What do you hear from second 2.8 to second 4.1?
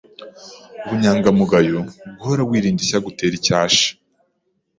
icyagutera icyasha